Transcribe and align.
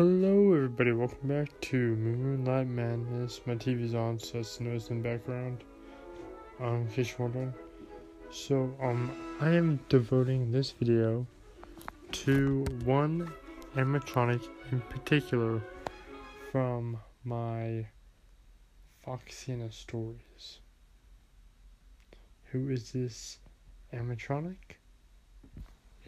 Hello, 0.00 0.54
everybody. 0.54 0.92
Welcome 0.92 1.28
back 1.28 1.60
to 1.60 1.76
Moonlight 1.76 2.66
Madness. 2.68 3.42
My 3.44 3.54
TV's 3.54 3.94
on, 3.94 4.18
so 4.18 4.38
it's 4.38 4.58
noise 4.58 4.88
in 4.88 5.02
the 5.02 5.08
background. 5.10 5.62
Um, 6.58 6.76
in 6.76 6.88
case 6.88 7.10
you're 7.10 7.28
wondering. 7.28 7.52
So, 8.30 8.74
um, 8.80 9.12
I 9.42 9.50
am 9.50 9.78
devoting 9.90 10.50
this 10.50 10.70
video 10.70 11.26
to 12.12 12.64
one 12.86 13.30
animatronic 13.76 14.48
in 14.72 14.80
particular 14.80 15.60
from 16.50 16.96
my 17.22 17.86
Foxina 19.06 19.70
stories. 19.70 20.60
Who 22.44 22.70
is 22.70 22.90
this 22.92 23.36
animatronic? 23.92 24.78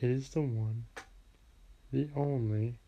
It 0.00 0.09
is 0.09 0.30
the 0.30 0.40
one, 0.40 0.86
the 1.93 2.09
only 2.16 2.79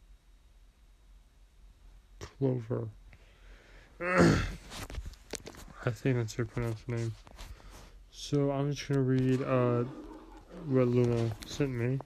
Clover. 2.21 2.89
I 4.01 5.91
think 5.91 6.17
that's 6.17 6.37
how 6.37 6.43
you 6.43 6.47
pronounce 6.47 6.81
the 6.89 6.97
name. 6.97 7.13
So 8.11 8.51
I'm 8.51 8.73
just 8.73 8.89
gonna 8.89 9.03
read 9.03 9.43
uh 9.43 9.85
what 10.67 10.89
Luna 10.89 11.31
sent 11.47 11.71
me. 11.71 11.99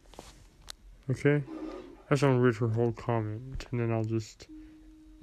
Okay? 1.11 1.43
I 2.11 2.15
just 2.15 2.23
want 2.23 2.37
to 2.37 2.41
read 2.41 2.57
her 2.57 2.69
whole 2.69 2.93
comment 2.93 3.67
and 3.71 3.81
then 3.81 3.93
I'll 3.93 4.05
just 4.05 4.49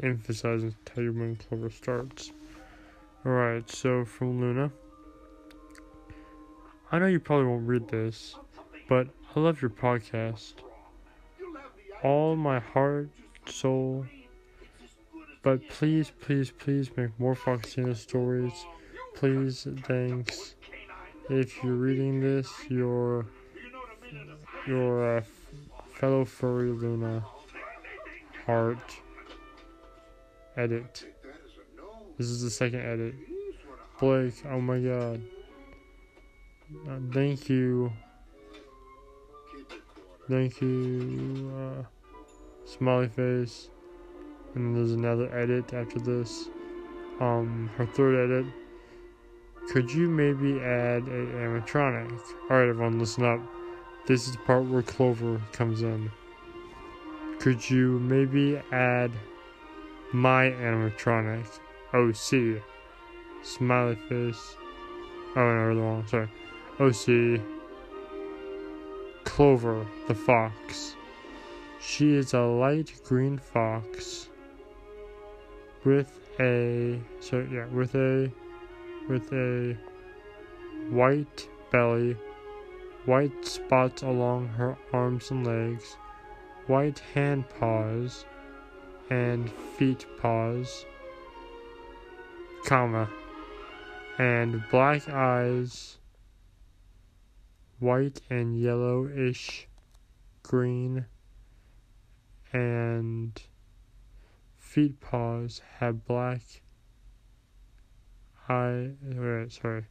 emphasize 0.01 0.63
and 0.63 0.73
tell 0.85 1.03
you 1.03 1.11
when 1.11 1.35
Clover 1.35 1.69
starts. 1.69 2.31
Alright, 3.25 3.69
so 3.69 4.05
from 4.05 4.39
Luna. 4.39 4.71
I 6.91 6.99
know 6.99 7.07
you 7.07 7.19
probably 7.19 7.47
won't 7.47 7.67
read 7.67 7.87
this, 7.87 8.35
but 8.87 9.07
I 9.35 9.39
love 9.39 9.61
your 9.61 9.71
podcast. 9.71 10.53
All 12.03 12.35
my 12.35 12.59
heart, 12.59 13.09
soul, 13.47 14.05
but 15.45 15.61
please, 15.69 16.11
please, 16.21 16.49
please 16.49 16.89
make 16.97 17.17
more 17.19 17.35
Foxina 17.35 17.95
stories. 17.95 18.65
Please, 19.13 19.67
thanks. 19.83 20.55
If 21.29 21.63
you're 21.63 21.75
reading 21.75 22.19
this, 22.19 22.51
your 22.67 23.27
your 24.65 25.17
uh, 25.17 25.21
fellow 25.93 26.25
furry 26.25 26.71
Luna 26.71 27.23
heart 28.47 28.97
edit. 30.57 31.05
This 32.17 32.27
is 32.27 32.41
the 32.41 32.49
second 32.49 32.79
edit. 32.81 33.13
Blake, 33.99 34.33
oh 34.49 34.59
my 34.59 34.79
god. 34.79 35.21
Uh, 36.89 36.97
thank 37.13 37.49
you. 37.49 37.93
Thank 40.27 40.59
you. 40.59 41.53
Uh, 41.55 41.83
smiley 42.65 43.09
face 43.09 43.69
and 44.55 44.75
there's 44.75 44.93
another 44.93 45.29
edit 45.37 45.73
after 45.73 45.99
this. 45.99 46.49
Um, 47.19 47.69
her 47.77 47.85
third 47.85 48.29
edit. 48.29 48.45
Could 49.69 49.91
you 49.91 50.07
maybe 50.09 50.59
add 50.59 51.03
a 51.03 51.25
animatronic? 51.35 52.11
Alright 52.49 52.69
everyone, 52.69 52.99
listen 52.99 53.25
up. 53.25 53.39
This 54.05 54.27
is 54.27 54.33
the 54.33 54.39
part 54.39 54.63
where 54.65 54.81
Clover 54.81 55.41
comes 55.51 55.81
in. 55.81 56.11
Could 57.39 57.69
you 57.69 57.99
maybe 57.99 58.61
add 58.71 59.11
my 60.13 60.45
animatronic? 60.51 61.47
OC. 61.93 62.61
Smiley 63.43 63.95
face. 64.07 64.55
Oh 65.35 65.41
no, 65.41 65.75
the 65.75 65.81
wrong, 65.81 66.07
sorry. 66.07 66.29
OC. 66.79 67.41
Clover, 69.23 69.85
the 70.07 70.15
fox. 70.15 70.95
She 71.81 72.15
is 72.15 72.33
a 72.33 72.41
light 72.41 72.93
green 73.03 73.37
fox 73.37 74.29
with 75.85 76.19
a 76.39 76.99
so 77.19 77.47
yeah 77.51 77.65
with 77.67 77.95
a 77.95 78.29
with 79.07 79.31
a 79.31 79.77
white 80.89 81.47
belly 81.71 82.17
white 83.05 83.45
spots 83.45 84.01
along 84.01 84.47
her 84.47 84.75
arms 84.91 85.29
and 85.31 85.45
legs 85.45 85.95
white 86.67 86.99
hand 87.13 87.45
paws 87.59 88.25
and 89.11 89.49
feet 89.77 90.05
paws 90.19 90.85
comma 92.65 93.07
and 94.17 94.63
black 94.71 95.07
eyes 95.09 95.97
white 97.79 98.21
and 98.31 98.59
yellowish 98.59 99.67
green 100.41 101.05
and 102.51 103.41
feet 104.75 104.99
paws 104.99 105.61
have 105.79 106.05
black 106.05 106.41
eye 108.49 108.91
wait, 109.03 109.49
sorry 109.49 109.85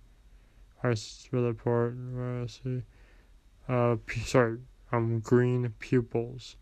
part 1.55 1.97
uh, 2.19 3.73
uh 3.73 3.97
sorry 4.27 4.59
um 4.93 5.21
green 5.21 5.73
pupils 5.79 6.57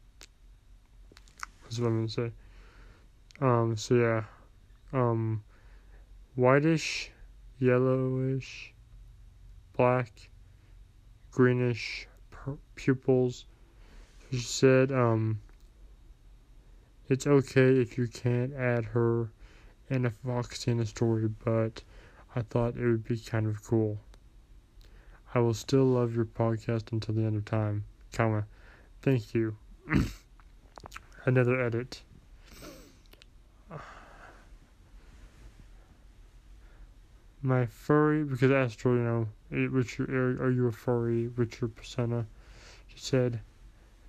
that's 1.64 1.80
what 1.80 1.88
I'm 1.88 2.06
gonna 2.06 2.08
say. 2.08 2.32
Um 3.40 3.76
so 3.76 3.94
yeah 3.96 4.22
um 4.92 5.42
whitish 6.36 7.10
yellowish 7.58 8.72
black 9.76 10.12
greenish 11.32 12.06
pupils. 12.76 13.46
She 14.30 14.38
said 14.38 14.92
um 14.92 15.40
it's 17.12 17.26
okay 17.26 17.78
if 17.78 17.98
you 17.98 18.08
can't 18.08 18.54
add 18.54 18.86
her 18.86 19.28
in 19.90 20.06
a 20.06 20.10
Foxina 20.10 20.86
story, 20.86 21.28
but 21.44 21.82
I 22.34 22.40
thought 22.40 22.78
it 22.78 22.86
would 22.86 23.04
be 23.04 23.18
kind 23.18 23.46
of 23.46 23.62
cool. 23.62 23.98
I 25.34 25.40
will 25.40 25.52
still 25.52 25.84
love 25.84 26.16
your 26.16 26.24
podcast 26.24 26.90
until 26.90 27.14
the 27.14 27.24
end 27.24 27.36
of 27.36 27.44
time, 27.44 27.84
comma. 28.14 28.46
Thank 29.02 29.34
you. 29.34 29.54
Another 31.26 31.60
edit. 31.60 32.00
My 37.42 37.66
furry, 37.66 38.24
because 38.24 38.50
her, 38.50 38.94
you 38.94 39.02
know, 39.02 39.28
which 39.68 40.00
are, 40.00 40.50
you 40.50 40.66
a 40.66 40.72
furry? 40.72 41.26
What's 41.26 41.60
your 41.60 41.68
persona? 41.68 42.24
She 42.88 42.98
said, 42.98 43.40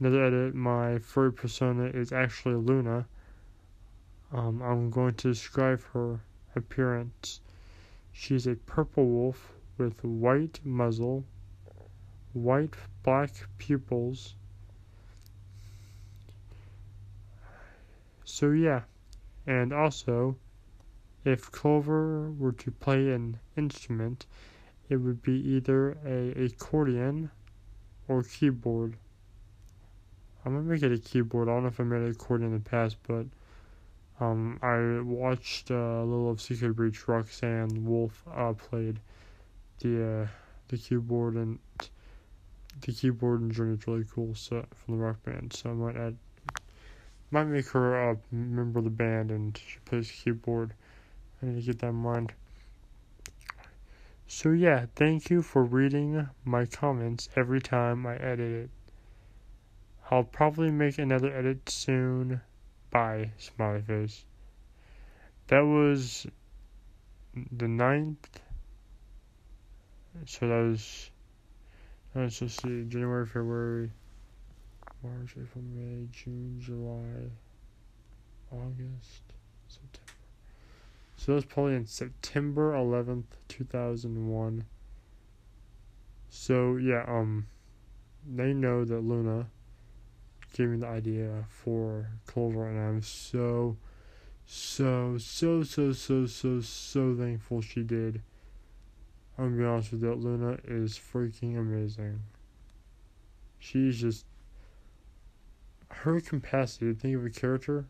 Another 0.03 0.25
edit, 0.25 0.53
my 0.53 0.99
furry 0.99 1.31
persona 1.31 1.85
is 1.85 2.11
actually 2.11 2.55
Luna. 2.55 3.07
Um, 4.33 4.61
I'm 4.61 4.89
going 4.89 5.13
to 5.13 5.29
describe 5.29 5.81
her 5.93 6.19
appearance. 6.57 7.39
She's 8.11 8.45
a 8.45 8.55
purple 8.55 9.05
wolf 9.05 9.53
with 9.77 10.03
white 10.03 10.59
muzzle, 10.65 11.23
white 12.33 12.73
black 13.03 13.47
pupils. 13.57 14.35
So 18.25 18.51
yeah, 18.51 18.81
and 19.47 19.71
also, 19.71 20.35
if 21.23 21.49
Clover 21.49 22.29
were 22.29 22.51
to 22.51 22.71
play 22.71 23.09
an 23.13 23.39
instrument, 23.55 24.25
it 24.89 24.97
would 24.97 25.21
be 25.21 25.39
either 25.39 25.97
a 26.05 26.31
accordion 26.43 27.31
or 28.09 28.23
keyboard. 28.23 28.97
I'm 30.45 30.53
gonna 30.53 30.65
make 30.65 30.83
it 30.83 30.91
a 30.91 30.97
keyboard. 30.97 31.47
I 31.47 31.53
don't 31.53 31.63
know 31.63 31.69
if 31.69 31.79
I 31.79 31.83
made 31.83 32.09
a 32.09 32.13
chord 32.13 32.41
in 32.41 32.53
the 32.53 32.59
past, 32.59 32.97
but 33.07 33.25
um, 34.19 34.59
I 34.61 35.01
watched 35.01 35.71
uh, 35.71 35.75
a 35.75 36.05
little 36.05 36.29
of 36.29 36.41
Security 36.41 36.75
Breach. 36.75 37.07
Roxanne 37.07 37.85
Wolf 37.85 38.23
uh, 38.33 38.53
played 38.53 38.99
the 39.79 40.23
uh, 40.23 40.27
the 40.67 40.77
keyboard 40.77 41.35
and 41.35 41.59
the 42.81 42.91
keyboard 42.91 43.41
and 43.41 43.51
journey 43.51 43.75
is 43.75 43.87
really 43.87 44.05
cool 44.11 44.35
so 44.35 44.65
from 44.73 44.97
the 44.97 45.03
rock 45.03 45.23
band. 45.23 45.53
So 45.53 45.69
I 45.69 45.73
might 45.73 45.95
add, 45.95 46.17
might 47.31 47.45
make 47.45 47.67
her 47.69 48.11
a 48.11 48.17
member 48.31 48.79
of 48.79 48.85
the 48.85 48.91
band 48.91 49.31
and 49.31 49.57
she 49.57 49.79
plays 49.85 50.11
keyboard. 50.11 50.73
I 51.41 51.47
need 51.47 51.59
to 51.59 51.65
get 51.65 51.79
that 51.79 51.87
in 51.87 51.95
mind. 51.95 52.33
So 54.27 54.49
yeah, 54.49 54.87
thank 54.95 55.29
you 55.29 55.41
for 55.41 55.63
reading 55.63 56.27
my 56.43 56.65
comments 56.65 57.29
every 57.35 57.61
time 57.61 58.05
I 58.05 58.15
edit 58.15 58.39
it. 58.39 58.69
I'll 60.13 60.23
probably 60.23 60.69
make 60.69 60.99
another 60.99 61.35
edit 61.35 61.67
soon. 61.67 62.39
Bye, 62.91 63.31
smiley 63.39 63.81
face. 63.81 64.25
That 65.47 65.61
was 65.61 66.27
the 67.51 67.67
ninth. 67.67 68.39
So 70.27 70.47
that 70.47 70.69
was. 70.69 71.09
Let's 72.13 72.37
just 72.37 72.61
see. 72.61 72.83
January, 72.83 73.25
February, 73.25 73.89
March, 75.01 75.31
April, 75.31 75.63
May, 75.73 76.05
June, 76.11 76.59
July, 76.61 77.31
August, 78.51 79.23
September. 79.67 80.13
So 81.17 81.31
that 81.31 81.35
was 81.37 81.45
probably 81.45 81.73
in 81.73 81.87
September 81.87 82.73
11th, 82.73 83.23
2001. 83.47 84.63
So 86.29 86.75
yeah, 86.75 87.03
um, 87.07 87.47
they 88.31 88.53
know 88.53 88.85
that 88.85 88.99
Luna 88.99 89.47
gave 90.53 90.69
me 90.69 90.77
the 90.77 90.87
idea 90.87 91.45
for 91.49 92.09
Clover, 92.25 92.67
and 92.67 92.79
I'm 92.79 93.01
so, 93.01 93.77
so, 94.45 95.17
so, 95.17 95.63
so, 95.63 95.91
so, 95.91 96.25
so, 96.25 96.61
so 96.61 97.15
thankful 97.15 97.61
she 97.61 97.83
did. 97.83 98.21
I'm 99.37 99.45
gonna 99.45 99.57
be 99.57 99.65
honest 99.65 99.91
with 99.91 100.03
you, 100.03 100.13
Luna 100.13 100.59
is 100.63 100.97
freaking 100.97 101.57
amazing. 101.57 102.21
She's 103.59 103.99
just 103.99 104.25
her 105.89 106.21
capacity 106.21 106.93
to 106.93 106.99
think 106.99 107.15
of 107.15 107.25
a 107.25 107.29
character. 107.29 107.85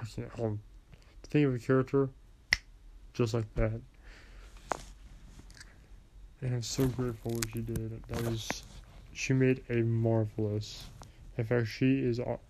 I 0.00 0.04
can't 0.04 0.32
hold. 0.32 0.58
To 1.22 1.30
think 1.30 1.46
of 1.46 1.54
a 1.54 1.58
character 1.58 2.08
just 3.12 3.34
like 3.34 3.54
that. 3.54 3.80
And 6.40 6.54
I'm 6.54 6.62
so 6.62 6.86
grateful 6.86 7.32
what 7.32 7.46
she 7.52 7.60
did. 7.60 8.02
That 8.08 8.22
was 8.24 8.62
she 9.12 9.32
made 9.32 9.62
a 9.68 9.82
marvelous. 9.82 10.86
In 11.36 11.44
fact, 11.44 11.68
she 11.68 12.00
is. 12.00 12.20
Alright, 12.20 12.40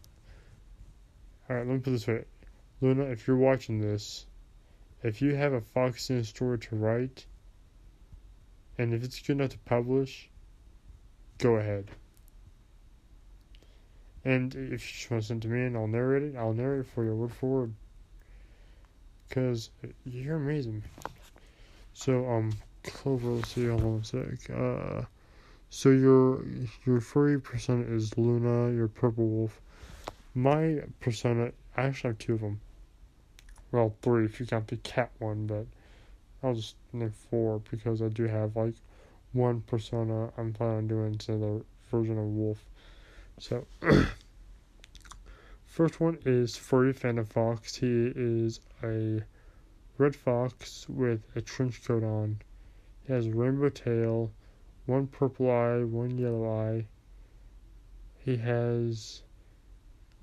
let 1.49 1.67
me 1.67 1.79
put 1.79 1.91
this 1.91 2.07
way. 2.07 2.25
Luna, 2.81 3.05
if 3.05 3.27
you're 3.27 3.37
watching 3.37 3.81
this, 3.81 4.27
if 5.03 5.21
you 5.21 5.35
have 5.35 5.53
a 5.53 5.61
Foxina 5.61 6.25
story 6.25 6.59
to 6.59 6.77
write, 6.77 7.27
and 8.79 8.95
if 8.95 9.03
it's 9.03 9.21
good 9.21 9.33
enough 9.33 9.51
to 9.51 9.59
publish, 9.59 10.29
go 11.39 11.57
ahead. 11.57 11.91
And 14.25 14.55
if 14.55 14.71
you 14.71 14.79
just 14.79 15.11
want 15.11 15.23
to 15.23 15.27
send 15.29 15.45
it 15.45 15.49
to 15.49 15.53
me 15.53 15.65
and 15.65 15.77
I'll 15.77 15.87
narrate 15.87 16.23
it, 16.23 16.37
I'll 16.37 16.53
narrate 16.53 16.81
it 16.81 16.87
for 16.87 17.05
you 17.05 17.15
word 17.15 17.33
for 17.33 17.61
word. 17.61 17.75
Because 19.29 19.71
you're 20.05 20.37
amazing. 20.37 20.83
So, 21.95 22.29
um, 22.29 22.53
Clover, 22.85 23.31
let's 23.31 23.55
see, 23.55 23.67
hold 23.67 23.83
on 23.83 24.01
a 24.01 24.05
sec. 24.05 24.51
Uh, 24.51 25.03
so 25.73 25.91
your 25.91 26.45
your 26.85 27.01
furry 27.01 27.41
persona 27.41 27.85
is 27.85 28.19
Luna, 28.19 28.75
your 28.75 28.89
purple 28.89 29.29
wolf. 29.29 29.61
My 30.35 30.83
persona, 30.99 31.53
I 31.77 31.83
actually 31.83 32.09
have 32.11 32.19
two 32.19 32.35
of 32.35 32.41
them. 32.41 32.61
Well, 33.71 33.95
three 34.03 34.25
if 34.25 34.41
you 34.41 34.47
count 34.47 34.67
the 34.67 34.79
cat 34.79 35.13
one, 35.21 35.47
but 35.47 35.67
I'll 36.43 36.55
just 36.55 36.75
name 36.93 37.13
four 37.13 37.61
because 37.71 38.03
I 38.03 38.09
do 38.09 38.25
have 38.25 38.57
like 38.57 38.75
one 39.33 39.61
persona 39.61 40.33
I'm 40.37 40.53
planning 40.53 40.77
on 40.77 40.89
doing 40.89 41.15
to 41.19 41.33
the 41.37 41.65
version 41.89 42.19
of 42.19 42.25
wolf. 42.25 42.67
So, 43.39 43.65
first 45.67 46.01
one 46.01 46.19
is 46.27 46.57
Furry 46.57 46.93
Phantom 46.93 47.25
Fox. 47.25 47.77
He 47.77 48.13
is 48.17 48.59
a 48.83 49.23
red 49.99 50.17
fox 50.17 50.89
with 50.89 51.23
a 51.37 51.41
trench 51.41 51.85
coat 51.85 52.03
on. 52.03 52.41
He 53.07 53.13
has 53.13 53.29
a 53.29 53.31
rainbow 53.31 53.69
tail 53.69 54.33
one 54.91 55.07
purple 55.07 55.49
eye, 55.49 55.85
one 55.85 56.19
yellow 56.19 56.51
eye. 56.51 56.85
He 58.19 58.37
has 58.39 59.23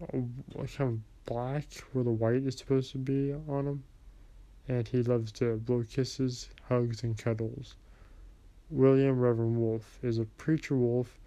a, 0.01 0.21
kind 0.67 0.79
of 0.79 1.25
black 1.25 1.65
where 1.93 2.03
the 2.03 2.11
white 2.11 2.43
is 2.43 2.57
supposed 2.57 2.91
to 2.91 2.97
be 2.97 3.33
on 3.33 3.65
him. 3.65 3.83
And 4.67 4.85
he 4.85 5.03
loves 5.03 5.31
to 5.33 5.55
blow 5.55 5.85
kisses, 5.89 6.49
hugs, 6.67 7.01
and 7.01 7.17
cuddles. 7.17 7.77
William 8.69 9.17
Reverend 9.17 9.55
Wolf 9.55 9.99
is 10.03 10.17
a 10.17 10.25
preacher 10.25 10.75
wolf. 10.75 11.17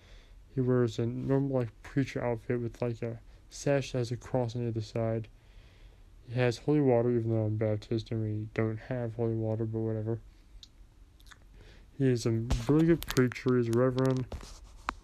He 0.55 0.61
wears 0.61 0.99
a 0.99 1.07
normal 1.07 1.61
like 1.61 1.83
preacher 1.83 2.23
outfit 2.23 2.61
with 2.61 2.83
like 2.83 3.01
a 3.01 3.21
sash 3.49 3.93
that 3.93 3.99
has 3.99 4.13
a 4.13 4.19
cross 4.19 4.55
on 4.55 4.69
either 4.69 4.83
side. 4.83 5.29
He 6.29 6.35
has 6.35 6.59
holy 6.59 6.83
water, 6.83 7.11
even 7.11 7.31
though 7.31 7.45
I'm 7.47 7.57
Baptist 7.57 8.11
and 8.11 8.23
we 8.23 8.49
don't 8.53 8.79
have 8.89 9.15
holy 9.15 9.35
water, 9.35 9.65
but 9.65 9.79
whatever. 9.79 10.21
He 12.01 12.09
is 12.09 12.25
a 12.25 12.31
really 12.67 12.87
good 12.87 13.07
preacher. 13.09 13.59
He's 13.59 13.69
reverend. 13.69 14.25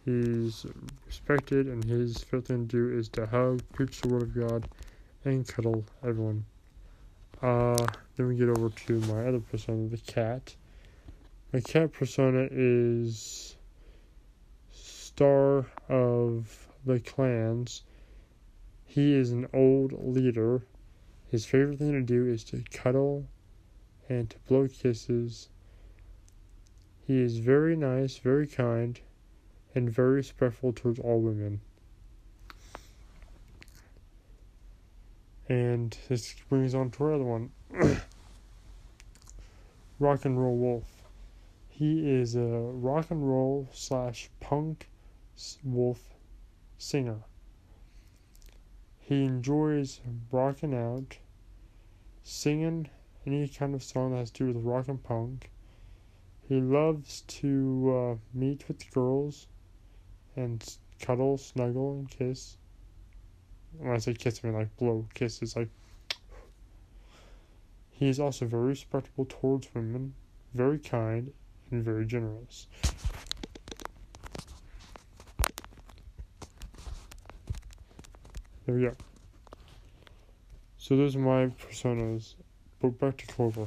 He's 0.07 0.65
respected, 1.05 1.67
and 1.67 1.85
his 1.85 2.25
favorite 2.25 2.47
thing 2.47 2.67
to 2.67 2.91
do 2.91 2.99
is 2.99 3.11
to 3.11 3.27
hug, 3.27 3.61
preach 3.75 4.01
the 4.01 4.09
word 4.09 4.23
of 4.23 4.35
God, 4.35 4.67
and 5.23 5.47
cuddle 5.47 5.85
everyone. 6.03 6.47
Uh, 7.43 7.87
then 8.17 8.29
we 8.29 8.37
get 8.37 8.49
over 8.49 8.71
to 8.71 9.01
my 9.01 9.27
other 9.27 9.41
persona, 9.41 9.91
the 9.91 9.99
cat. 9.99 10.57
My 11.53 11.61
cat 11.61 11.93
persona 11.93 12.49
is 12.51 13.57
star 14.73 15.67
of 15.91 16.67
the 16.87 16.99
clans. 17.01 17.83
He 18.87 19.13
is 19.13 19.33
an 19.33 19.49
old 19.53 19.93
leader. 19.93 20.63
His 21.31 21.45
favorite 21.45 21.79
thing 21.79 21.93
to 21.93 22.01
do 22.01 22.27
is 22.27 22.43
to 22.45 22.65
cuddle 22.71 23.27
and 24.09 24.31
to 24.31 24.39
blow 24.49 24.67
kisses 24.67 25.51
he 27.07 27.23
is 27.23 27.39
very 27.39 27.77
nice, 27.77 28.19
very 28.19 28.49
kind, 28.49 28.99
and 29.77 29.89
very 29.89 30.17
respectful 30.17 30.73
towards 30.73 30.99
all 30.99 31.21
women. 31.21 31.61
And 35.49 35.97
this 36.09 36.35
brings 36.49 36.75
on 36.75 36.91
to 36.91 37.05
our 37.05 37.15
other 37.15 37.23
one 37.23 37.53
Rock 40.01 40.25
and 40.25 40.37
Roll 40.37 40.57
Wolf. 40.57 41.05
He 41.69 42.11
is 42.11 42.35
a 42.35 42.41
rock 42.41 43.13
and 43.13 43.29
roll 43.29 43.69
slash 43.73 44.29
punk 44.41 44.89
wolf 45.63 46.13
singer. 46.77 47.21
He 48.99 49.25
enjoys 49.25 50.01
rocking 50.33 50.75
out, 50.75 51.19
singing 52.25 52.89
any 53.25 53.47
kind 53.47 53.77
of 53.77 53.85
song 53.85 54.11
that 54.11 54.19
has 54.19 54.33
to 54.33 54.47
do 54.47 54.53
with 54.53 54.65
rock 54.65 54.89
and 54.89 55.01
punk 55.01 55.51
he 56.49 56.61
loves 56.61 57.23
to 57.23 57.93
uh, 57.93 58.39
meet 58.39 58.69
with 58.69 58.91
girls 58.93 59.49
and 60.37 60.65
cuddle, 61.01 61.39
snuggle, 61.39 61.99
and 61.99 62.11
kiss. 62.11 62.57
When 63.79 63.93
I 63.93 63.99
say 63.99 64.15
kiss, 64.15 64.41
I 64.43 64.49
mean 64.49 64.57
like 64.57 64.77
blow 64.77 65.07
kisses. 65.15 65.57
Like 65.57 65.69
he 67.91 68.09
is 68.09 68.21
also 68.21 68.47
very 68.47 68.69
respectable 68.69 69.25
towards 69.25 69.69
women, 69.75 70.15
very 70.55 70.79
kind, 70.79 71.33
and 71.71 71.85
very 71.85 72.07
generous. 72.07 72.69
There 78.67 78.75
we 78.75 78.83
go. 78.83 78.93
So 80.79 80.97
those 80.97 81.17
are 81.17 81.21
my 81.21 81.47
personas. 81.47 82.35
But 82.81 82.99
back 82.99 83.17
to 83.19 83.27
Clover. 83.27 83.67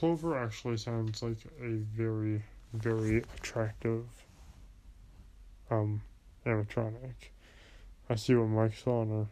Clover 0.00 0.38
actually 0.38 0.78
sounds 0.78 1.22
like 1.22 1.36
a 1.62 1.72
very, 1.94 2.42
very 2.72 3.18
attractive 3.36 4.06
um 5.70 6.00
animatronic. 6.46 7.12
I 8.08 8.14
see 8.14 8.34
what 8.34 8.48
Mike's 8.48 8.86
on 8.86 9.10
her. 9.10 9.26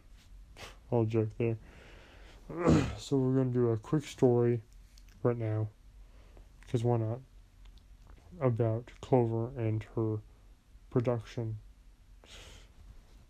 I'll 0.91 1.05
joke 1.05 1.29
there. 1.39 1.57
so 2.99 3.17
we're 3.17 3.37
gonna 3.37 3.49
do 3.49 3.69
a 3.69 3.77
quick 3.77 4.05
story 4.05 4.61
right 5.23 5.39
now, 5.39 5.69
because 6.61 6.83
why 6.83 6.97
not? 6.97 7.19
About 8.39 8.91
Clover 9.01 9.49
and 9.57 9.83
her 9.95 10.17
production. 10.91 11.57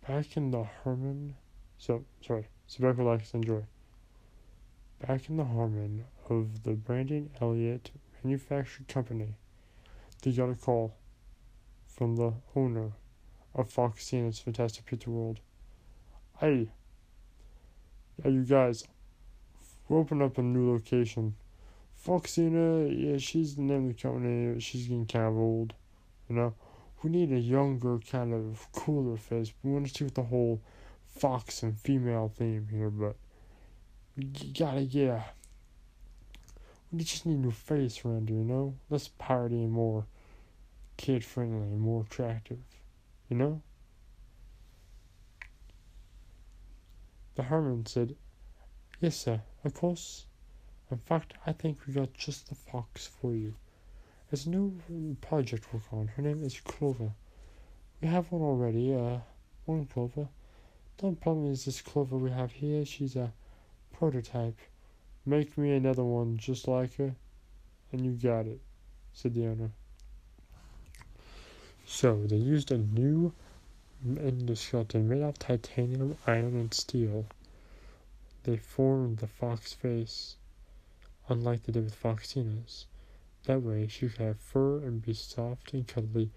Back 0.06 0.36
in 0.36 0.50
the 0.50 0.64
Harmon, 0.84 1.36
so 1.78 2.04
sorry, 2.20 2.48
so 2.66 2.82
back 2.82 2.98
relax, 2.98 3.32
enjoy. 3.32 3.62
Back 5.00 5.30
in 5.30 5.38
the 5.38 5.44
Harmon 5.44 6.04
of 6.30 6.62
the 6.62 6.72
Brandon 6.72 7.28
Elliott 7.40 7.90
Manufacturing 8.22 8.86
Company, 8.86 9.34
they 10.22 10.32
got 10.32 10.48
a 10.48 10.54
call 10.54 10.94
from 11.86 12.16
the 12.16 12.32
owner 12.54 12.92
of 13.54 13.68
Foxina's 13.68 14.38
Fantastic 14.38 14.86
Pizza 14.86 15.10
World. 15.10 15.40
Hey, 16.38 16.68
yeah, 18.22 18.30
you 18.30 18.44
guys, 18.44 18.84
we 19.88 19.96
opened 19.96 20.22
up 20.22 20.38
a 20.38 20.42
new 20.42 20.72
location. 20.72 21.34
Foxina, 22.06 22.88
yeah, 22.96 23.18
she's 23.18 23.56
the 23.56 23.62
name 23.62 23.90
of 23.90 23.96
the 23.96 24.02
company. 24.02 24.58
She's 24.60 24.86
getting 24.86 25.06
kind 25.06 25.26
of 25.26 25.36
old, 25.36 25.74
you 26.28 26.36
know. 26.36 26.54
We 27.02 27.10
need 27.10 27.32
a 27.32 27.38
younger, 27.38 27.98
kind 27.98 28.32
of 28.32 28.66
cooler 28.72 29.16
face. 29.16 29.52
We 29.62 29.72
want 29.72 29.88
to 29.88 29.94
see 29.94 30.04
with 30.04 30.14
the 30.14 30.22
whole 30.22 30.60
fox 31.06 31.62
and 31.62 31.78
female 31.78 32.32
theme 32.34 32.68
here, 32.70 32.90
but 32.90 33.16
we 34.16 34.24
gotta 34.24 34.84
get 34.84 35.08
a 35.08 35.24
we 36.92 37.04
just 37.04 37.24
need 37.24 37.38
a 37.38 37.40
new 37.40 37.50
face 37.50 38.04
around 38.04 38.28
here, 38.28 38.38
you 38.38 38.44
know? 38.44 38.74
Less 38.88 39.08
party 39.08 39.62
and 39.62 39.72
more 39.72 40.06
kid 40.96 41.24
friendly 41.24 41.68
and 41.68 41.80
more 41.80 42.02
attractive, 42.02 42.58
you 43.28 43.36
know? 43.36 43.62
The 47.36 47.44
Herman 47.44 47.86
said, 47.86 48.16
Yes, 49.00 49.16
sir, 49.16 49.40
of 49.64 49.72
course. 49.72 50.26
In 50.90 50.98
fact, 50.98 51.34
I 51.46 51.52
think 51.52 51.78
we 51.86 51.94
got 51.94 52.12
just 52.12 52.48
the 52.48 52.54
fox 52.54 53.06
for 53.06 53.34
you. 53.34 53.54
There's 54.28 54.46
a 54.46 54.50
new 54.50 55.16
project 55.20 55.72
work 55.72 55.84
on. 55.92 56.08
Her 56.08 56.22
name 56.22 56.42
is 56.42 56.60
Clover. 56.60 57.12
We 58.00 58.08
have 58.08 58.30
one 58.30 58.42
already, 58.42 58.94
uh, 58.94 59.20
one 59.64 59.86
Clover. 59.86 60.28
The 60.98 61.12
problem 61.12 61.50
is 61.50 61.64
this 61.64 61.80
Clover 61.80 62.18
we 62.18 62.30
have 62.30 62.52
here, 62.52 62.84
she's 62.84 63.16
a 63.16 63.32
prototype. 63.92 64.58
Make 65.26 65.58
me 65.58 65.72
another 65.72 66.02
one 66.02 66.38
just 66.38 66.66
like 66.66 66.94
her, 66.96 67.14
and 67.92 68.04
you 68.04 68.12
got 68.12 68.46
it, 68.46 68.60
said 69.12 69.34
the 69.34 69.46
owner. 69.46 69.70
So 71.84 72.24
they 72.26 72.36
used 72.36 72.72
a 72.72 72.78
new 72.78 73.34
endoskeleton 74.02 75.04
made 75.04 75.20
of 75.20 75.38
titanium, 75.38 76.16
iron, 76.26 76.56
and 76.56 76.72
steel. 76.72 77.26
They 78.44 78.56
formed 78.56 79.18
the 79.18 79.26
fox 79.26 79.74
face, 79.74 80.36
unlike 81.28 81.64
they 81.64 81.72
did 81.72 81.84
with 81.84 81.94
Foxina's. 81.94 82.86
That 83.44 83.62
way 83.62 83.88
she 83.88 84.08
could 84.08 84.24
have 84.24 84.40
fur 84.40 84.78
and 84.78 85.02
be 85.02 85.12
soft 85.12 85.74
and 85.74 85.86
cuddly 85.86 86.30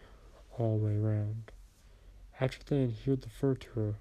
all 0.58 0.78
the 0.78 0.86
way 0.86 0.98
around. 0.98 1.52
After 2.42 2.64
they 2.66 2.84
adhered 2.84 3.22
the 3.22 3.30
fur 3.30 3.56
to 3.56 3.70
her, 3.80 3.96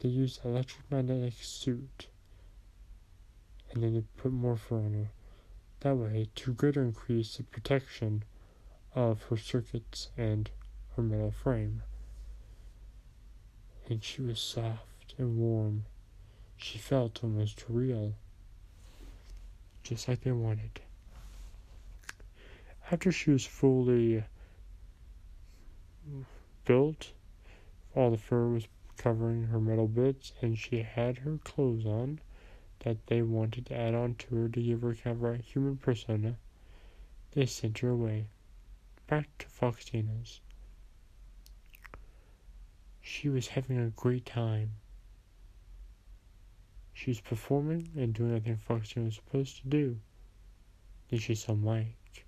they 0.00 0.08
used 0.08 0.44
an 0.44 0.50
electromagnetic 0.50 1.34
suit 1.34 2.08
and 3.72 3.82
then 3.82 3.94
they 3.94 4.04
put 4.16 4.32
more 4.32 4.56
fur 4.56 4.76
on 4.76 4.92
her. 4.92 5.10
That 5.80 5.96
way, 5.96 6.28
to 6.36 6.52
greater 6.52 6.82
increase 6.82 7.36
the 7.36 7.42
protection 7.42 8.24
of 8.94 9.24
her 9.24 9.36
circuits 9.36 10.10
and 10.16 10.50
her 10.94 11.02
metal 11.02 11.30
frame. 11.30 11.82
And 13.88 14.04
she 14.04 14.22
was 14.22 14.40
soft 14.40 15.14
and 15.18 15.38
warm. 15.38 15.86
She 16.56 16.78
felt 16.78 17.24
almost 17.24 17.64
real, 17.68 18.14
just 19.82 20.06
like 20.06 20.20
they 20.20 20.32
wanted. 20.32 20.80
After 22.90 23.10
she 23.10 23.30
was 23.30 23.44
fully 23.44 24.22
built, 26.64 27.12
all 27.96 28.10
the 28.10 28.18
fur 28.18 28.48
was 28.48 28.68
covering 28.96 29.44
her 29.44 29.58
metal 29.58 29.88
bits, 29.88 30.32
and 30.40 30.58
she 30.58 30.82
had 30.82 31.18
her 31.18 31.38
clothes 31.42 31.86
on 31.86 32.20
that 32.84 33.06
they 33.06 33.22
wanted 33.22 33.66
to 33.66 33.76
add 33.76 33.94
on 33.94 34.14
to 34.16 34.34
her 34.34 34.48
to 34.48 34.62
give 34.62 34.82
her 34.82 34.94
kind 34.94 35.16
of 35.16 35.24
a 35.24 35.36
human 35.38 35.76
persona, 35.76 36.36
they 37.32 37.46
sent 37.46 37.78
her 37.78 37.90
away, 37.90 38.26
back 39.06 39.28
to 39.38 39.46
Foxina's. 39.46 40.40
She 43.00 43.28
was 43.28 43.48
having 43.48 43.78
a 43.78 43.90
great 43.90 44.26
time. 44.26 44.72
She 46.92 47.10
was 47.10 47.20
performing 47.20 47.90
and 47.96 48.14
doing 48.14 48.34
everything 48.34 48.58
Foxina 48.58 49.04
was 49.06 49.16
supposed 49.16 49.62
to 49.62 49.68
do. 49.68 49.98
Then 51.08 51.20
she 51.20 51.34
saw 51.34 51.54
Mike. 51.54 52.24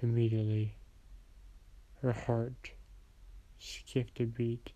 Immediately, 0.00 0.74
her 2.02 2.12
heart 2.12 2.72
skipped 3.58 4.20
a 4.20 4.26
beat. 4.26 4.72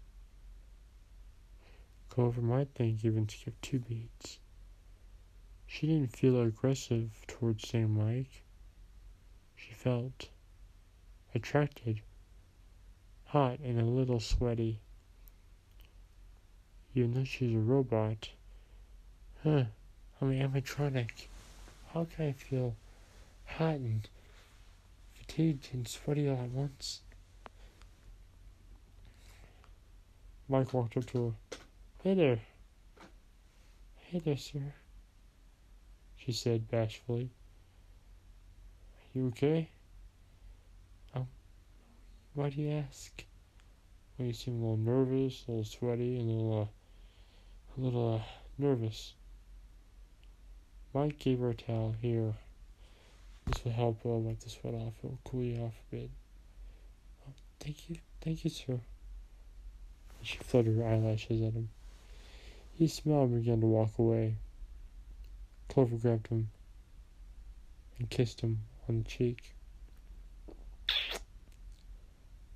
Clover 2.08 2.42
might 2.42 2.74
think 2.74 3.04
even 3.04 3.28
skip 3.28 3.54
two 3.60 3.78
beats. 3.78 4.38
She 5.74 5.86
didn't 5.86 6.14
feel 6.14 6.38
aggressive 6.38 7.24
towards 7.26 7.66
Sam 7.66 7.96
Mike. 7.96 8.42
She 9.56 9.72
felt 9.72 10.28
attracted, 11.34 12.02
hot, 13.24 13.58
and 13.60 13.80
a 13.80 13.84
little 13.86 14.20
sweaty. 14.20 14.80
Even 16.94 17.14
though 17.14 17.24
she's 17.24 17.54
a 17.54 17.58
robot. 17.58 18.28
Huh, 19.42 19.64
I'm 20.20 20.30
an 20.30 20.52
animatronic. 20.52 21.28
How 21.94 22.04
can 22.04 22.26
I 22.28 22.32
feel 22.32 22.76
hot 23.46 23.76
and 23.76 24.06
fatigued 25.14 25.70
and 25.72 25.88
sweaty 25.88 26.28
all 26.28 26.36
at 26.36 26.50
once? 26.50 27.00
Mike 30.50 30.74
walked 30.74 30.98
up 30.98 31.06
to 31.06 31.28
her. 31.28 31.56
Hey 32.04 32.14
there. 32.14 32.40
Hey 33.96 34.18
there, 34.18 34.36
sir 34.36 34.74
she 36.24 36.32
said 36.32 36.70
bashfully. 36.70 37.30
Are 38.94 39.18
you 39.18 39.26
okay? 39.28 39.68
Oh, 41.16 41.26
why 42.34 42.50
do 42.50 42.62
you 42.62 42.70
ask? 42.70 43.24
Well, 44.16 44.28
you 44.28 44.34
seem 44.34 44.62
a 44.62 44.70
little 44.70 44.76
nervous, 44.76 45.44
a 45.48 45.50
little 45.50 45.64
sweaty, 45.64 46.20
and 46.20 46.30
a 46.30 46.32
little, 46.32 46.60
uh, 46.62 46.66
a 47.76 47.84
little 47.84 48.14
uh, 48.14 48.22
nervous. 48.56 49.14
Mike 50.94 51.18
gave 51.18 51.40
her 51.40 51.50
a 51.50 51.54
towel. 51.54 51.94
Here. 52.00 52.34
This 53.46 53.64
will 53.64 53.72
help 53.72 54.06
uh, 54.06 54.10
wipe 54.10 54.38
the 54.38 54.50
sweat 54.50 54.74
off. 54.74 54.92
It 55.02 55.08
will 55.08 55.18
cool 55.24 55.42
you 55.42 55.56
off 55.62 55.74
a 55.90 55.96
bit. 55.96 56.10
Oh, 57.26 57.32
thank 57.58 57.90
you. 57.90 57.96
Thank 58.20 58.44
you, 58.44 58.50
sir. 58.50 58.74
And 58.74 58.80
she 60.22 60.36
fluttered 60.38 60.76
her 60.76 60.86
eyelashes 60.86 61.42
at 61.42 61.54
him. 61.54 61.70
He 62.74 62.86
smiled 62.86 63.30
and 63.30 63.42
began 63.42 63.60
to 63.60 63.66
walk 63.66 63.98
away. 63.98 64.36
Clover 65.72 65.96
grabbed 65.96 66.26
him 66.26 66.50
and 67.98 68.10
kissed 68.10 68.42
him 68.42 68.60
on 68.86 68.98
the 68.98 69.04
cheek. 69.04 69.54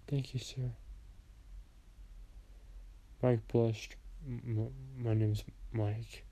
Thank 0.06 0.34
you, 0.34 0.40
sir. 0.40 0.70
Mike 3.22 3.48
blushed. 3.48 3.96
M- 4.28 4.70
my 4.98 5.14
name's 5.14 5.44
Mike. 5.72 6.26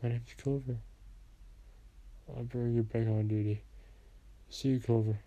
My 0.00 0.10
name's 0.10 0.32
Clover. 0.40 0.76
I'll 2.28 2.44
bring 2.44 2.76
you 2.76 2.84
back 2.84 3.08
on 3.08 3.26
duty. 3.26 3.62
See 4.50 4.68
you, 4.68 4.78
Clover. 4.78 5.18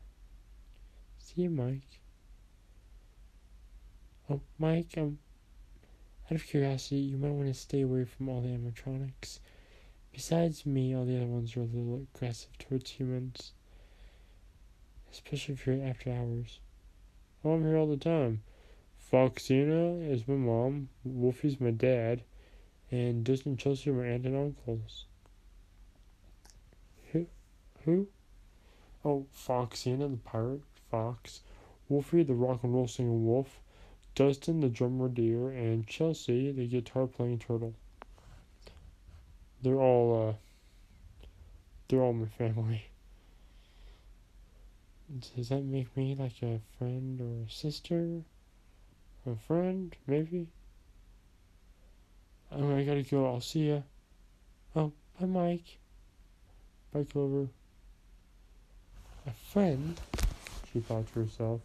See 1.20 1.42
you, 1.42 1.50
Mike. 1.50 2.00
Oh, 4.30 4.40
Mike, 4.58 4.94
um, 4.96 5.20
out 6.28 6.36
of 6.36 6.46
curiosity, 6.46 7.02
you 7.02 7.18
might 7.18 7.32
want 7.32 7.48
to 7.48 7.54
stay 7.54 7.82
away 7.82 8.06
from 8.06 8.30
all 8.30 8.40
the 8.40 8.48
animatronics. 8.48 9.40
Besides 10.12 10.66
me, 10.66 10.94
all 10.94 11.06
the 11.06 11.16
other 11.16 11.26
ones 11.26 11.56
are 11.56 11.62
a 11.62 11.64
little 11.64 12.06
aggressive 12.14 12.58
towards 12.58 12.92
humans. 12.92 13.54
Especially 15.12 15.54
if 15.54 15.66
you're 15.66 15.84
after 15.84 16.12
hours. 16.12 16.60
Oh, 17.44 17.54
I'm 17.54 17.64
here 17.64 17.78
all 17.78 17.88
the 17.88 17.98
time. 17.98 18.44
Foxina 19.12 20.10
is 20.10 20.28
my 20.28 20.36
mom, 20.36 20.90
Wolfie's 21.04 21.60
my 21.60 21.72
dad, 21.72 22.24
and 22.92 23.28
and 23.28 23.58
Chelsea 23.58 23.90
are 23.90 23.94
my 23.94 24.06
aunt 24.06 24.26
and 24.26 24.36
uncles. 24.36 25.06
Who? 27.12 27.28
Who? 27.86 28.08
Oh, 29.04 29.28
Foxina, 29.34 30.10
the 30.10 30.18
pirate, 30.18 30.62
Fox, 30.90 31.42
Wolfie, 31.90 32.24
the 32.24 32.34
rock 32.34 32.64
and 32.64 32.74
roll 32.74 32.88
singing 32.88 33.26
wolf, 33.26 33.60
Dustin, 34.14 34.60
the 34.60 34.70
drummer 34.70 35.08
deer, 35.08 35.50
and 35.50 35.88
Chelsea, 35.88 36.52
the 36.52 36.68
guitar 36.68 37.08
playing 37.08 37.40
turtle 37.40 37.74
they're 39.62 39.76
all 39.76 40.30
uh, 40.30 40.34
they're 41.88 42.02
all 42.02 42.14
my 42.14 42.28
family. 42.28 42.86
Does 45.36 45.50
that 45.50 45.64
make 45.64 45.96
me 45.98 46.16
like 46.16 46.42
a 46.42 46.60
friend 46.78 47.20
or 47.20 47.46
a 47.46 47.52
sister? 47.52 48.22
A 49.28 49.36
friend, 49.36 49.96
maybe? 50.08 50.48
Oh, 52.52 52.76
I 52.76 52.84
gotta 52.84 53.04
go. 53.04 53.26
I'll 53.26 53.42
see 53.42 53.70
ya. 53.70 53.82
Oh, 54.76 54.92
bye, 55.20 55.28
Mike. 55.28 55.78
Bye, 56.94 57.06
Clover. 57.12 57.48
A 59.28 59.32
friend? 59.52 60.00
She 60.72 60.80
thought 60.80 61.12
to 61.14 61.20
herself. 61.20 61.62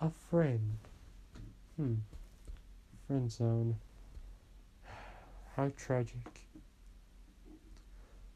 A 0.00 0.10
friend. 0.30 0.78
Hmm. 1.76 1.94
Friend 3.06 3.30
zone. 3.30 3.76
How 5.56 5.70
tragic. 5.76 6.41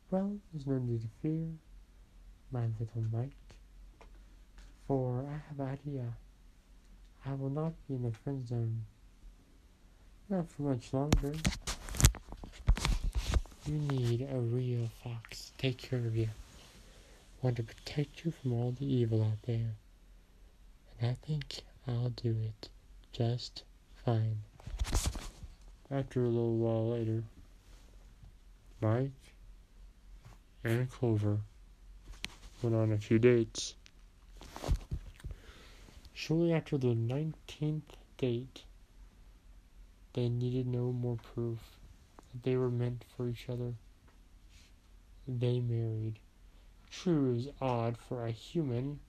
Well, 0.08 0.36
there's 0.52 0.66
no 0.68 0.78
need 0.78 1.02
to 1.02 1.08
fear, 1.20 1.48
my 2.52 2.66
little 2.78 3.04
Mike, 3.12 3.30
for 4.86 5.26
I 5.28 5.32
have 5.48 5.58
an 5.58 5.66
idea. 5.66 6.04
I 7.26 7.34
will 7.34 7.50
not 7.50 7.72
be 7.88 7.94
in 7.94 8.04
the 8.04 8.12
friend 8.12 8.46
zone. 8.46 8.84
Not 10.28 10.48
for 10.48 10.62
much 10.62 10.92
longer. 10.92 11.34
You 13.66 13.78
need 13.78 14.28
a 14.32 14.38
real 14.38 14.88
fox 15.02 15.50
to 15.50 15.56
take 15.58 15.78
care 15.78 15.98
of 15.98 16.16
you. 16.16 16.28
Want 17.42 17.56
to 17.56 17.64
protect 17.64 18.24
you 18.24 18.30
from 18.30 18.52
all 18.52 18.70
the 18.70 18.86
evil 18.86 19.24
out 19.24 19.42
there. 19.44 19.74
And 21.00 21.10
I 21.10 21.14
think 21.26 21.62
I'll 21.88 22.10
do 22.10 22.36
it 22.44 22.68
just 23.10 23.64
fine. 24.04 24.38
After 25.90 26.22
a 26.22 26.28
little 26.28 26.56
while 26.58 26.90
later, 26.90 27.24
Mike 28.80 29.10
and 30.66 30.90
Clover 30.90 31.38
went 32.60 32.74
on 32.74 32.92
a 32.92 32.98
few 32.98 33.18
dates. 33.18 33.74
Shortly 36.12 36.52
after 36.52 36.76
the 36.76 36.88
19th 36.88 37.82
date, 38.18 38.64
they 40.14 40.28
needed 40.28 40.66
no 40.66 40.92
more 40.92 41.18
proof 41.34 41.58
that 42.32 42.42
they 42.42 42.56
were 42.56 42.70
meant 42.70 43.04
for 43.16 43.28
each 43.28 43.48
other. 43.48 43.74
They 45.28 45.60
married. 45.60 46.18
True, 46.90 47.30
it 47.30 47.34
was 47.34 47.48
odd 47.60 47.96
for 47.98 48.26
a 48.26 48.30
human 48.30 49.00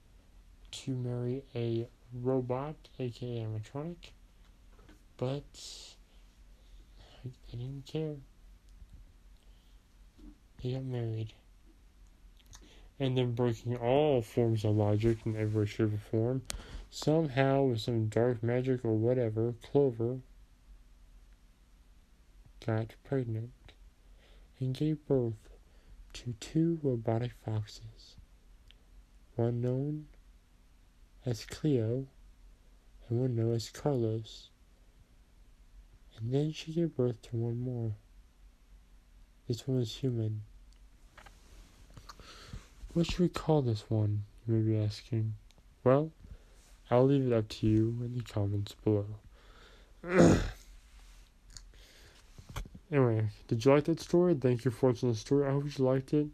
to 0.70 0.94
marry 0.94 1.42
a 1.54 1.88
robot, 2.12 2.76
aka 2.98 3.44
animatronic, 3.44 4.12
but 5.16 5.42
I 7.24 7.56
didn't 7.56 7.86
care. 7.86 8.16
They 10.62 10.72
got 10.72 10.84
married 10.84 11.32
and 13.00 13.16
then 13.16 13.32
breaking 13.32 13.76
all 13.76 14.22
forms 14.22 14.64
of 14.64 14.76
logic 14.76 15.18
in 15.24 15.36
every 15.36 15.66
shape 15.66 15.92
or 15.92 15.98
form, 16.10 16.42
Somehow, 16.90 17.64
with 17.64 17.80
some 17.82 18.08
dark 18.08 18.42
magic 18.42 18.82
or 18.82 18.96
whatever, 18.96 19.54
Clover 19.62 20.20
got 22.64 22.94
pregnant 23.04 23.52
and 24.58 24.74
gave 24.74 25.06
birth 25.06 25.50
to 26.14 26.34
two 26.40 26.80
robotic 26.82 27.32
foxes, 27.44 28.16
one 29.36 29.60
known 29.60 30.06
as 31.26 31.44
Cleo 31.44 32.06
and 33.08 33.20
one 33.20 33.36
known 33.36 33.54
as 33.54 33.68
Carlos. 33.68 34.48
And 36.16 36.32
then 36.32 36.52
she 36.52 36.72
gave 36.72 36.96
birth 36.96 37.20
to 37.22 37.36
one 37.36 37.60
more. 37.60 37.92
This 39.46 39.68
one 39.68 39.78
was 39.78 39.96
human. 39.96 40.42
What 42.98 43.06
should 43.06 43.20
we 43.20 43.28
call 43.28 43.62
this 43.62 43.88
one? 43.88 44.24
You 44.44 44.54
may 44.54 44.72
be 44.72 44.76
asking. 44.76 45.34
Well, 45.84 46.10
I'll 46.90 47.04
leave 47.04 47.28
it 47.28 47.32
up 47.32 47.48
to 47.48 47.68
you 47.68 47.96
in 48.00 48.16
the 48.16 48.24
comments 48.24 48.74
below. 48.82 49.06
anyway, 52.90 53.28
did 53.46 53.64
you 53.64 53.72
like 53.72 53.84
that 53.84 54.00
story? 54.00 54.34
Thank 54.34 54.64
you 54.64 54.72
for 54.72 54.88
watching 54.88 55.12
the 55.12 55.14
story. 55.14 55.46
I 55.46 55.52
hope 55.52 55.78
you 55.78 55.84
liked 55.84 56.12
it. 56.12 56.26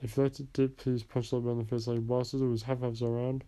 If 0.00 0.16
you 0.16 0.22
liked 0.22 0.38
it, 0.38 0.52
did, 0.52 0.76
please 0.76 1.02
punch 1.02 1.30
the 1.30 1.40
button 1.40 1.58
in 1.58 1.58
the 1.58 1.64
face 1.64 1.88
like 1.88 2.06
bosses. 2.06 2.42
It 2.42 2.46
was 2.46 2.62
half 2.62 2.78
halves 2.78 3.02
around. 3.02 3.42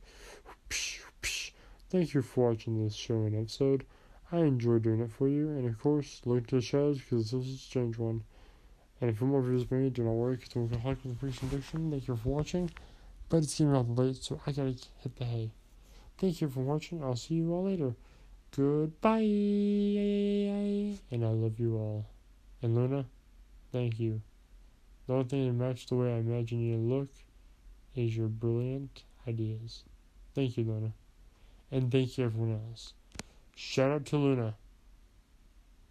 Thank 1.88 2.14
you 2.14 2.22
for 2.22 2.48
watching 2.50 2.82
this 2.82 2.96
show 2.96 3.22
and 3.22 3.36
episode. 3.36 3.86
I 4.32 4.38
enjoy 4.38 4.80
doing 4.80 4.98
it 4.98 5.12
for 5.12 5.28
you, 5.28 5.50
and 5.50 5.68
of 5.68 5.78
course, 5.78 6.20
look 6.24 6.48
to 6.48 6.56
the 6.56 6.62
shows 6.62 6.98
because 6.98 7.30
this 7.30 7.46
is 7.46 7.54
a 7.54 7.58
strange 7.58 7.96
one. 7.96 8.24
And 9.04 9.12
if 9.12 9.20
you 9.20 9.26
more 9.26 9.42
from 9.42 9.82
me, 9.82 9.90
do 9.90 10.02
not 10.02 10.12
worry 10.12 10.36
because 10.36 10.54
we're 10.54 10.64
going 10.64 10.80
to 10.80 10.88
like 10.88 11.04
with 11.04 11.12
the 11.12 11.18
pre-introduction. 11.18 11.90
Thank 11.90 12.08
you 12.08 12.16
for 12.16 12.28
watching. 12.30 12.70
But 13.28 13.42
it's 13.42 13.52
getting 13.52 13.70
rather 13.70 13.92
late, 13.92 14.16
so 14.16 14.40
I 14.46 14.52
gotta 14.52 14.70
hit 14.70 15.16
the 15.16 15.26
hay. 15.26 15.50
Thank 16.16 16.40
you 16.40 16.48
for 16.48 16.60
watching. 16.60 17.04
I'll 17.04 17.14
see 17.14 17.34
you 17.34 17.52
all 17.52 17.64
later. 17.64 17.94
Goodbye. 18.56 19.20
And 21.10 21.22
I 21.22 21.28
love 21.28 21.60
you 21.60 21.76
all. 21.76 22.06
And 22.62 22.74
Luna, 22.74 23.04
thank 23.72 24.00
you. 24.00 24.22
The 25.06 25.12
only 25.12 25.26
thing 25.26 25.48
that 25.48 25.52
matched 25.52 25.90
the 25.90 25.96
way 25.96 26.14
I 26.14 26.20
imagine 26.20 26.62
you 26.62 26.78
look 26.78 27.10
is 27.94 28.16
your 28.16 28.28
brilliant 28.28 29.02
ideas. 29.28 29.84
Thank 30.34 30.56
you, 30.56 30.64
Luna. 30.64 30.92
And 31.70 31.92
thank 31.92 32.16
you, 32.16 32.24
everyone 32.24 32.58
else. 32.70 32.94
Shout 33.54 33.90
out 33.90 34.06
to 34.06 34.16
Luna, 34.16 34.54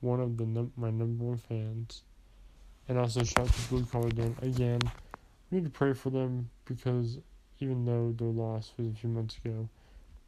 one 0.01 0.20
of 0.20 0.38
the 0.38 0.48
num- 0.48 0.74
my 0.75 0.89
number 0.89 1.25
one 1.25 1.38
fans. 1.38 2.01
And 2.88 2.98
also 2.98 3.24
shout 3.24 3.48
out 3.48 3.54
to 3.54 3.70
Blue 3.70 3.86
Collar 3.86 4.10
Dan 4.10 4.36
again. 4.42 4.80
We 5.50 5.60
need 5.60 5.66
to 5.66 5.70
pray 5.70 5.94
for 5.94 6.10
them 6.10 6.50
because 6.66 7.20
even 7.60 7.86
though 7.86 8.13
their 8.18 8.28
loss 8.28 8.74
was 8.78 8.88
a 8.88 8.94
few 8.94 9.10
months 9.10 9.38
ago, 9.38 9.70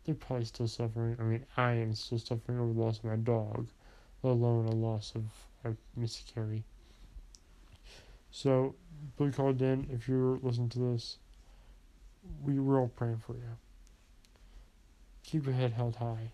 they're 0.06 0.16
probably 0.16 0.46
still 0.46 0.68
suffering. 0.68 1.18
I 1.20 1.24
mean, 1.24 1.46
I 1.58 1.74
am 1.74 1.94
still 1.96 2.20
suffering 2.20 2.60
over 2.60 2.74
the 2.74 2.80
loss 2.80 3.00
of 3.00 3.06
my 3.06 3.16
dog, 3.16 3.68
let 4.24 4.32
alone 4.32 4.68
a 4.68 4.76
loss 4.76 5.14
of 5.16 5.24
a 5.70 5.76
miscarry. 6.00 6.64
So, 8.32 8.76
Blue 9.18 9.32
Collar 9.32 9.54
Dan, 9.54 9.88
if 9.92 10.08
you're 10.08 10.38
listening 10.42 10.70
to 10.70 10.80
this, 10.80 11.18
we 12.44 12.60
were 12.60 12.80
all 12.80 12.88
praying 12.90 13.18
for 13.26 13.34
you. 13.34 13.58
Keep 15.24 15.46
your 15.46 15.56
head 15.56 15.74
held 15.74 15.96
high. 15.96 16.32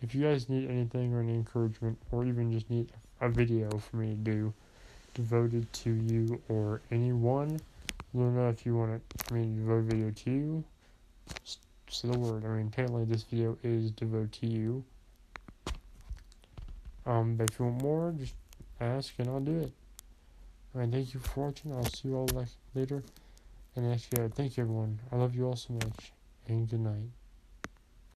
If 0.00 0.14
you 0.14 0.22
guys 0.22 0.48
need 0.48 0.68
anything 0.68 1.14
or 1.14 1.20
any 1.20 1.34
encouragement, 1.34 1.98
or 2.10 2.24
even 2.24 2.52
just 2.52 2.68
need 2.68 2.92
a 3.20 3.28
video 3.28 3.70
for 3.78 3.96
me 3.96 4.10
to 4.10 4.14
do 4.14 4.52
devoted 5.14 5.72
to 5.72 5.90
you 5.90 6.40
or 6.48 6.80
anyone, 6.90 7.60
Luna, 8.14 8.50
if 8.50 8.66
you 8.66 8.76
want 8.76 9.00
to 9.08 9.34
devote 9.34 9.78
a 9.78 9.82
video 9.82 10.10
to 10.10 10.30
you, 10.30 10.64
say 11.88 12.08
the 12.08 12.18
word. 12.18 12.44
I 12.44 12.48
mean, 12.48 12.68
apparently 12.68 13.04
this 13.04 13.22
video 13.22 13.56
is 13.62 13.90
devoted 13.90 14.32
to 14.32 14.46
you. 14.46 14.84
Um, 17.06 17.36
but 17.36 17.50
if 17.50 17.58
you 17.58 17.66
want 17.66 17.82
more, 17.82 18.14
just 18.18 18.34
ask 18.80 19.12
and 19.18 19.28
I'll 19.28 19.40
do 19.40 19.60
it. 19.60 19.72
Alright, 20.74 20.90
thank 20.90 21.14
you 21.14 21.20
for 21.20 21.46
watching. 21.46 21.72
I'll 21.72 21.84
see 21.84 22.08
you 22.08 22.16
all 22.16 22.28
later. 22.74 23.02
And 23.76 23.92
actually, 23.92 24.24
uh, 24.24 24.28
thank 24.28 24.56
you 24.56 24.62
everyone. 24.62 24.98
I 25.10 25.16
love 25.16 25.34
you 25.34 25.46
all 25.46 25.56
so 25.56 25.74
much. 25.74 26.12
And 26.48 26.68
good 26.68 26.80
night. 26.80 27.21